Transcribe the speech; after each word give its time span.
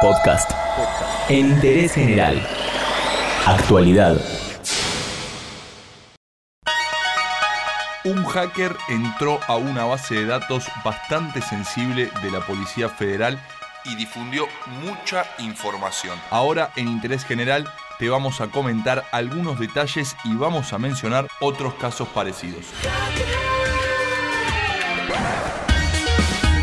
Podcast. 0.00 0.50
En 1.28 1.50
interés 1.50 1.92
general. 1.92 2.40
Actualidad. 3.46 4.18
Un 8.04 8.24
hacker 8.24 8.74
entró 8.88 9.40
a 9.46 9.56
una 9.56 9.84
base 9.84 10.14
de 10.14 10.24
datos 10.24 10.68
bastante 10.82 11.42
sensible 11.42 12.10
de 12.22 12.30
la 12.30 12.40
Policía 12.40 12.88
Federal 12.88 13.38
y 13.84 13.94
difundió 13.96 14.46
mucha 14.82 15.26
información. 15.38 16.18
Ahora 16.30 16.72
en 16.76 16.88
Interés 16.88 17.24
General 17.24 17.68
te 17.98 18.08
vamos 18.08 18.40
a 18.40 18.46
comentar 18.46 19.04
algunos 19.12 19.58
detalles 19.58 20.16
y 20.24 20.34
vamos 20.34 20.72
a 20.72 20.78
mencionar 20.78 21.28
otros 21.40 21.74
casos 21.74 22.08
parecidos. 22.08 22.64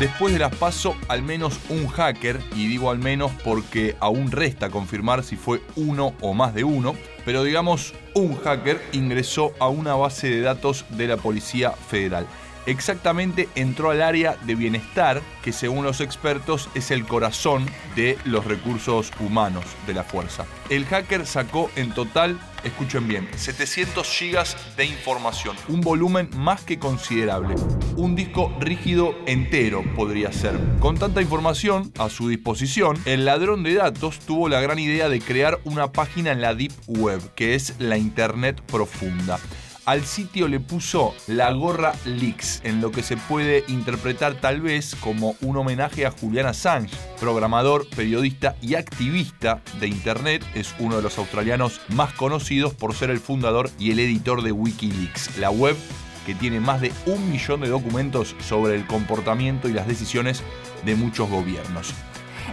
Después 0.00 0.32
de 0.32 0.40
las 0.40 0.54
PASO, 0.56 0.96
al 1.06 1.22
menos 1.22 1.60
un 1.68 1.86
hacker, 1.86 2.40
y 2.56 2.66
digo 2.66 2.90
al 2.90 2.98
menos 2.98 3.30
porque 3.44 3.94
aún 4.00 4.32
resta 4.32 4.68
confirmar 4.68 5.22
si 5.22 5.36
fue 5.36 5.62
uno 5.76 6.14
o 6.20 6.34
más 6.34 6.52
de 6.52 6.64
uno, 6.64 6.96
pero 7.24 7.44
digamos 7.44 7.94
un 8.12 8.34
hacker 8.36 8.82
ingresó 8.90 9.54
a 9.60 9.68
una 9.68 9.94
base 9.94 10.28
de 10.28 10.40
datos 10.40 10.84
de 10.90 11.06
la 11.06 11.16
Policía 11.16 11.70
Federal 11.70 12.26
exactamente 12.66 13.48
entró 13.54 13.90
al 13.90 14.02
área 14.02 14.36
de 14.44 14.54
bienestar, 14.54 15.22
que 15.42 15.52
según 15.52 15.84
los 15.84 16.00
expertos 16.00 16.68
es 16.74 16.90
el 16.90 17.06
corazón 17.06 17.66
de 17.96 18.18
los 18.24 18.44
recursos 18.44 19.10
humanos 19.20 19.64
de 19.86 19.94
la 19.94 20.04
fuerza. 20.04 20.46
El 20.70 20.86
hacker 20.86 21.26
sacó 21.26 21.70
en 21.76 21.92
total, 21.92 22.38
escuchen 22.64 23.06
bien, 23.06 23.28
700 23.36 24.06
gigas 24.08 24.56
de 24.76 24.86
información, 24.86 25.56
un 25.68 25.80
volumen 25.80 26.30
más 26.36 26.62
que 26.62 26.78
considerable. 26.78 27.54
Un 27.96 28.16
disco 28.16 28.54
rígido 28.60 29.14
entero 29.26 29.82
podría 29.94 30.32
ser. 30.32 30.58
Con 30.80 30.96
tanta 30.96 31.20
información 31.22 31.92
a 31.98 32.08
su 32.08 32.28
disposición, 32.28 32.98
el 33.04 33.24
ladrón 33.24 33.62
de 33.62 33.74
datos 33.74 34.20
tuvo 34.20 34.48
la 34.48 34.60
gran 34.60 34.78
idea 34.78 35.08
de 35.08 35.20
crear 35.20 35.60
una 35.64 35.92
página 35.92 36.32
en 36.32 36.40
la 36.40 36.54
Deep 36.54 36.72
Web, 36.86 37.34
que 37.34 37.54
es 37.54 37.74
la 37.78 37.98
Internet 37.98 38.60
profunda 38.62 39.38
al 39.86 40.04
sitio 40.04 40.48
le 40.48 40.60
puso 40.60 41.14
la 41.26 41.52
gorra 41.52 41.92
Leaks, 42.04 42.60
en 42.64 42.80
lo 42.80 42.90
que 42.90 43.02
se 43.02 43.16
puede 43.16 43.64
interpretar 43.68 44.34
tal 44.34 44.60
vez 44.60 44.94
como 44.96 45.36
un 45.40 45.56
homenaje 45.56 46.06
a 46.06 46.10
Julian 46.10 46.46
Assange, 46.46 46.94
programador, 47.20 47.88
periodista 47.90 48.56
y 48.62 48.74
activista 48.74 49.60
de 49.80 49.88
Internet. 49.88 50.44
Es 50.54 50.74
uno 50.78 50.96
de 50.96 51.02
los 51.02 51.18
australianos 51.18 51.80
más 51.88 52.12
conocidos 52.12 52.74
por 52.74 52.94
ser 52.94 53.10
el 53.10 53.20
fundador 53.20 53.70
y 53.78 53.90
el 53.90 53.98
editor 53.98 54.42
de 54.42 54.52
Wikileaks, 54.52 55.38
la 55.38 55.50
web 55.50 55.76
que 56.24 56.34
tiene 56.34 56.58
más 56.58 56.80
de 56.80 56.90
un 57.06 57.30
millón 57.30 57.60
de 57.60 57.68
documentos 57.68 58.34
sobre 58.40 58.74
el 58.76 58.86
comportamiento 58.86 59.68
y 59.68 59.74
las 59.74 59.86
decisiones 59.86 60.42
de 60.84 60.94
muchos 60.96 61.28
gobiernos. 61.28 61.92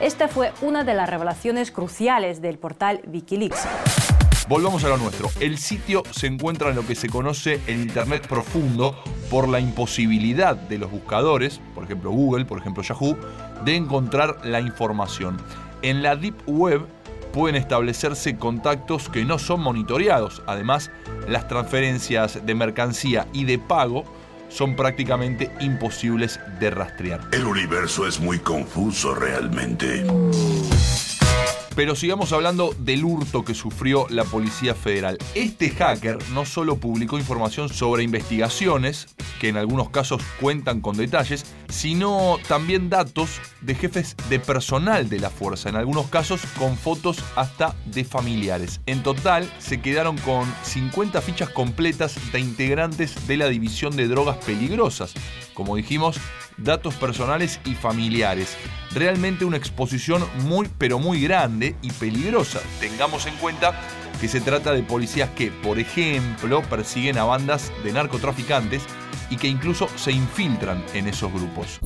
Esta 0.00 0.28
fue 0.28 0.52
una 0.60 0.84
de 0.84 0.94
las 0.94 1.08
revelaciones 1.08 1.70
cruciales 1.72 2.40
del 2.40 2.58
portal 2.58 3.00
Wikileaks. 3.06 3.66
Volvamos 4.48 4.84
a 4.84 4.88
lo 4.88 4.96
nuestro. 4.96 5.28
El 5.40 5.58
sitio 5.58 6.04
se 6.12 6.28
encuentra 6.28 6.70
en 6.70 6.76
lo 6.76 6.86
que 6.86 6.94
se 6.94 7.08
conoce 7.08 7.60
el 7.66 7.80
Internet 7.80 8.28
profundo 8.28 8.96
por 9.28 9.48
la 9.48 9.58
imposibilidad 9.58 10.54
de 10.54 10.78
los 10.78 10.88
buscadores, 10.88 11.60
por 11.74 11.82
ejemplo 11.82 12.12
Google, 12.12 12.44
por 12.44 12.60
ejemplo 12.60 12.84
Yahoo, 12.84 13.16
de 13.64 13.74
encontrar 13.74 14.38
la 14.44 14.60
información. 14.60 15.36
En 15.82 16.00
la 16.00 16.14
Deep 16.14 16.36
Web 16.46 16.86
pueden 17.32 17.56
establecerse 17.56 18.36
contactos 18.36 19.08
que 19.08 19.24
no 19.24 19.40
son 19.40 19.60
monitoreados. 19.62 20.42
Además, 20.46 20.92
las 21.28 21.48
transferencias 21.48 22.46
de 22.46 22.54
mercancía 22.54 23.26
y 23.32 23.46
de 23.46 23.58
pago 23.58 24.04
son 24.48 24.76
prácticamente 24.76 25.50
imposibles 25.58 26.38
de 26.60 26.70
rastrear. 26.70 27.20
El 27.32 27.46
universo 27.46 28.06
es 28.06 28.20
muy 28.20 28.38
confuso 28.38 29.12
realmente. 29.12 30.04
Pero 31.76 31.94
sigamos 31.94 32.32
hablando 32.32 32.74
del 32.78 33.04
hurto 33.04 33.44
que 33.44 33.52
sufrió 33.54 34.06
la 34.08 34.24
Policía 34.24 34.74
Federal. 34.74 35.18
Este 35.34 35.68
hacker 35.68 36.16
no 36.30 36.46
solo 36.46 36.78
publicó 36.78 37.18
información 37.18 37.68
sobre 37.68 38.02
investigaciones, 38.02 39.14
que 39.38 39.50
en 39.50 39.58
algunos 39.58 39.90
casos 39.90 40.22
cuentan 40.40 40.80
con 40.80 40.96
detalles, 40.96 41.44
sino 41.68 42.38
también 42.48 42.88
datos 42.88 43.42
de 43.60 43.74
jefes 43.74 44.16
de 44.30 44.40
personal 44.40 45.10
de 45.10 45.20
la 45.20 45.28
fuerza, 45.28 45.68
en 45.68 45.76
algunos 45.76 46.06
casos 46.06 46.40
con 46.58 46.78
fotos 46.78 47.22
hasta 47.36 47.76
de 47.84 48.04
familiares. 48.04 48.80
En 48.86 49.02
total 49.02 49.52
se 49.58 49.82
quedaron 49.82 50.16
con 50.16 50.50
50 50.62 51.20
fichas 51.20 51.50
completas 51.50 52.16
de 52.32 52.40
integrantes 52.40 53.28
de 53.28 53.36
la 53.36 53.48
División 53.48 53.94
de 53.96 54.08
Drogas 54.08 54.38
Peligrosas. 54.38 55.12
Como 55.52 55.76
dijimos, 55.76 56.18
datos 56.56 56.94
personales 56.94 57.60
y 57.64 57.74
familiares. 57.74 58.56
Realmente 58.92 59.44
una 59.44 59.56
exposición 59.56 60.24
muy 60.44 60.68
pero 60.78 60.98
muy 60.98 61.20
grande 61.20 61.76
y 61.82 61.90
peligrosa. 61.92 62.60
Tengamos 62.80 63.26
en 63.26 63.34
cuenta 63.36 63.78
que 64.20 64.28
se 64.28 64.40
trata 64.40 64.72
de 64.72 64.82
policías 64.82 65.30
que, 65.30 65.50
por 65.50 65.78
ejemplo, 65.78 66.62
persiguen 66.62 67.18
a 67.18 67.24
bandas 67.24 67.72
de 67.84 67.92
narcotraficantes 67.92 68.82
y 69.30 69.36
que 69.36 69.48
incluso 69.48 69.88
se 69.96 70.12
infiltran 70.12 70.84
en 70.94 71.08
esos 71.08 71.32
grupos. 71.32 71.80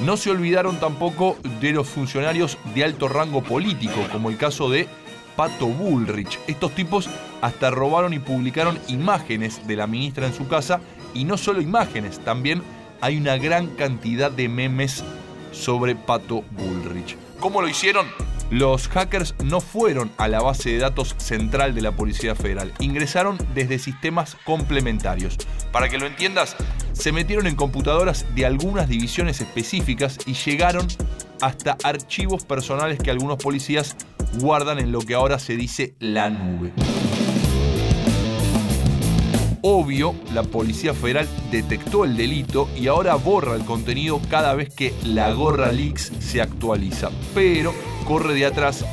No 0.00 0.18
se 0.18 0.30
olvidaron 0.30 0.78
tampoco 0.78 1.38
de 1.60 1.72
los 1.72 1.88
funcionarios 1.88 2.58
de 2.74 2.84
alto 2.84 3.08
rango 3.08 3.42
político, 3.42 4.06
como 4.12 4.28
el 4.28 4.36
caso 4.36 4.68
de 4.68 4.88
Pato 5.36 5.66
Bullrich. 5.66 6.38
Estos 6.46 6.72
tipos 6.74 7.08
hasta 7.40 7.70
robaron 7.70 8.12
y 8.12 8.18
publicaron 8.18 8.78
imágenes 8.88 9.66
de 9.66 9.76
la 9.76 9.86
ministra 9.86 10.26
en 10.26 10.34
su 10.34 10.48
casa 10.48 10.80
y 11.16 11.24
no 11.24 11.36
solo 11.36 11.60
imágenes, 11.60 12.20
también 12.20 12.62
hay 13.00 13.16
una 13.16 13.36
gran 13.36 13.68
cantidad 13.68 14.30
de 14.30 14.48
memes 14.48 15.02
sobre 15.50 15.96
Pato 15.96 16.44
Bullrich. 16.52 17.16
¿Cómo 17.40 17.62
lo 17.62 17.68
hicieron? 17.68 18.06
Los 18.50 18.86
hackers 18.88 19.34
no 19.42 19.60
fueron 19.60 20.12
a 20.18 20.28
la 20.28 20.40
base 20.40 20.70
de 20.70 20.78
datos 20.78 21.16
central 21.18 21.74
de 21.74 21.80
la 21.80 21.92
Policía 21.92 22.34
Federal, 22.34 22.72
ingresaron 22.78 23.38
desde 23.54 23.78
sistemas 23.78 24.36
complementarios. 24.44 25.36
Para 25.72 25.88
que 25.88 25.98
lo 25.98 26.06
entiendas, 26.06 26.54
se 26.92 27.12
metieron 27.12 27.46
en 27.46 27.56
computadoras 27.56 28.24
de 28.34 28.46
algunas 28.46 28.88
divisiones 28.88 29.40
específicas 29.40 30.18
y 30.26 30.34
llegaron 30.34 30.86
hasta 31.40 31.76
archivos 31.82 32.44
personales 32.44 32.98
que 32.98 33.10
algunos 33.10 33.38
policías 33.38 33.96
guardan 34.38 34.78
en 34.78 34.92
lo 34.92 35.00
que 35.00 35.14
ahora 35.14 35.38
se 35.38 35.56
dice 35.56 35.94
la 35.98 36.30
nube. 36.30 36.72
Obvio, 39.68 40.14
la 40.32 40.44
Policía 40.44 40.94
Federal 40.94 41.26
detectó 41.50 42.04
el 42.04 42.16
delito 42.16 42.68
y 42.76 42.86
ahora 42.86 43.16
borra 43.16 43.56
el 43.56 43.64
contenido 43.64 44.20
cada 44.30 44.54
vez 44.54 44.72
que 44.72 44.94
la 45.02 45.32
gorra 45.32 45.72
Leaks 45.72 46.12
se 46.20 46.40
actualiza, 46.40 47.10
pero 47.34 47.74
corre 48.06 48.34
de 48.34 48.46
atrás 48.46 48.84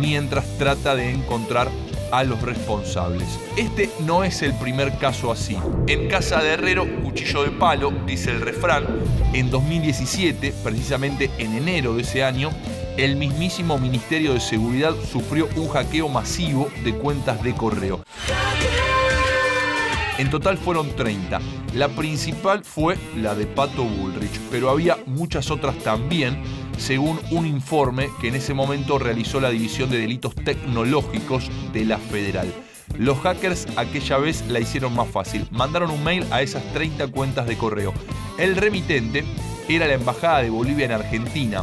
mientras 0.00 0.44
trata 0.58 0.96
de 0.96 1.12
encontrar 1.12 1.68
a 2.10 2.24
los 2.24 2.42
responsables. 2.42 3.38
Este 3.56 3.88
no 4.04 4.24
es 4.24 4.42
el 4.42 4.52
primer 4.54 4.98
caso 4.98 5.30
así. 5.30 5.56
En 5.86 6.08
casa 6.08 6.42
de 6.42 6.54
Herrero, 6.54 6.88
cuchillo 7.04 7.44
de 7.44 7.52
palo, 7.52 7.92
dice 8.04 8.32
el 8.32 8.40
refrán, 8.40 8.84
en 9.32 9.48
2017, 9.48 10.52
precisamente 10.64 11.30
en 11.38 11.54
enero 11.54 11.94
de 11.94 12.02
ese 12.02 12.24
año, 12.24 12.50
el 12.96 13.14
mismísimo 13.14 13.78
Ministerio 13.78 14.34
de 14.34 14.40
Seguridad 14.40 14.96
sufrió 15.08 15.48
un 15.54 15.68
hackeo 15.68 16.08
masivo 16.08 16.68
de 16.82 16.94
cuentas 16.94 17.44
de 17.44 17.54
correo. 17.54 18.02
En 20.18 20.30
total 20.30 20.56
fueron 20.56 20.96
30. 20.96 21.40
La 21.74 21.88
principal 21.88 22.64
fue 22.64 22.96
la 23.16 23.34
de 23.34 23.44
Pato 23.44 23.84
Bullrich, 23.84 24.40
pero 24.50 24.70
había 24.70 24.96
muchas 25.04 25.50
otras 25.50 25.76
también, 25.80 26.42
según 26.78 27.20
un 27.30 27.46
informe 27.46 28.08
que 28.18 28.28
en 28.28 28.36
ese 28.36 28.54
momento 28.54 28.98
realizó 28.98 29.40
la 29.40 29.50
División 29.50 29.90
de 29.90 29.98
Delitos 29.98 30.34
Tecnológicos 30.34 31.50
de 31.74 31.84
la 31.84 31.98
Federal. 31.98 32.50
Los 32.98 33.18
hackers 33.18 33.66
aquella 33.76 34.16
vez 34.16 34.42
la 34.48 34.58
hicieron 34.58 34.94
más 34.94 35.08
fácil. 35.08 35.46
Mandaron 35.50 35.90
un 35.90 36.02
mail 36.02 36.24
a 36.30 36.40
esas 36.40 36.62
30 36.72 37.08
cuentas 37.08 37.46
de 37.46 37.58
correo. 37.58 37.92
El 38.38 38.56
remitente 38.56 39.22
era 39.68 39.86
la 39.86 39.94
Embajada 39.94 40.40
de 40.40 40.48
Bolivia 40.48 40.86
en 40.86 40.92
Argentina, 40.92 41.62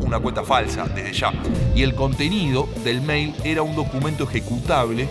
una 0.00 0.18
cuenta 0.18 0.42
falsa 0.42 0.86
desde 0.86 1.12
ya, 1.12 1.32
y 1.76 1.82
el 1.82 1.94
contenido 1.94 2.68
del 2.82 3.00
mail 3.00 3.32
era 3.44 3.62
un 3.62 3.76
documento 3.76 4.24
ejecutable 4.24 5.08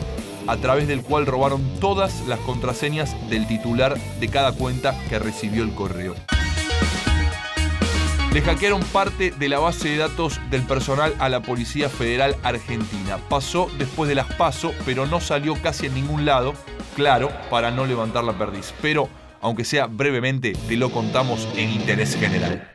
a 0.47 0.57
través 0.57 0.87
del 0.87 1.01
cual 1.01 1.25
robaron 1.25 1.61
todas 1.79 2.25
las 2.27 2.39
contraseñas 2.39 3.15
del 3.29 3.47
titular 3.47 3.97
de 4.19 4.27
cada 4.27 4.51
cuenta 4.51 4.95
que 5.09 5.19
recibió 5.19 5.63
el 5.63 5.73
correo. 5.73 6.15
Le 8.33 8.41
hackearon 8.41 8.83
parte 8.83 9.31
de 9.31 9.47
la 9.47 9.59
base 9.59 9.87
de 9.87 9.95
datos 9.95 10.41
del 10.49 10.63
personal 10.63 11.15
a 11.19 11.29
la 11.29 11.41
Policía 11.41 11.87
Federal 11.87 12.35
Argentina. 12.43 13.17
Pasó 13.29 13.69
después 13.77 14.09
de 14.09 14.15
las 14.15 14.33
PASO, 14.33 14.73
pero 14.85 15.05
no 15.05 15.21
salió 15.21 15.55
casi 15.61 15.85
en 15.85 15.93
ningún 15.93 16.25
lado, 16.25 16.53
claro, 16.97 17.31
para 17.49 17.71
no 17.71 17.85
levantar 17.85 18.25
la 18.25 18.37
perdiz. 18.37 18.73
Pero, 18.81 19.07
aunque 19.39 19.63
sea 19.63 19.87
brevemente, 19.87 20.51
te 20.67 20.75
lo 20.75 20.91
contamos 20.91 21.47
en 21.55 21.69
interés 21.69 22.17
general. 22.17 22.74